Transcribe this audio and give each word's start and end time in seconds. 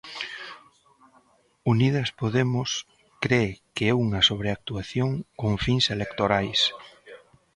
Unidas 1.73 2.09
Podemos 2.21 2.69
cre 3.23 3.45
que 3.75 3.85
é 3.91 3.93
unha 4.05 4.21
sobreactuación 4.29 5.09
con 5.39 5.53
fins 5.65 5.85
electorais. 5.95 6.61